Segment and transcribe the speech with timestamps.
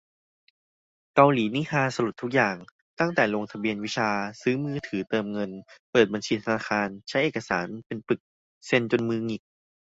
[1.15, 2.55] เกาหลีนี่ฮาสลดทุกอย่าง
[2.99, 4.09] ตั้งแต่ลงทะเบียนวิชา
[4.41, 5.51] ซื้อมือถือเติมเงิน
[5.91, 8.19] เปิดบัญชีธนาคาร ใช้เอกสารเป็นปึก
[8.65, 9.41] เซ็นจนมือหงิก